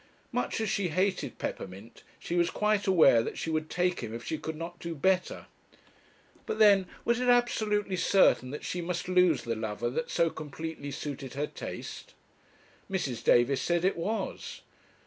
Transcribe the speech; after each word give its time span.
Much 0.31 0.59
as 0.59 0.67
she 0.67 0.87
hated 0.87 1.37
Peppermint, 1.37 2.01
she 2.17 2.33
was 2.33 2.49
quite 2.49 2.87
aware 2.87 3.21
that 3.21 3.37
she 3.37 3.51
would 3.51 3.69
take 3.69 3.99
him 3.99 4.15
if 4.15 4.23
she 4.25 4.35
could 4.39 4.55
not 4.55 4.79
do 4.79 4.95
better. 4.95 5.45
But 6.47 6.57
then, 6.57 6.87
was 7.05 7.19
it 7.19 7.29
absolutely 7.29 7.97
certain 7.97 8.49
that 8.49 8.65
she 8.65 8.81
must 8.81 9.07
lose 9.07 9.43
the 9.43 9.55
lover 9.55 9.91
that 9.91 10.09
so 10.09 10.31
completely 10.31 10.89
suited 10.89 11.35
her 11.35 11.45
taste? 11.45 12.15
Mrs. 12.89 13.23
Davis 13.23 13.61
said 13.61 13.85
it 13.85 13.95
was. 13.95 14.61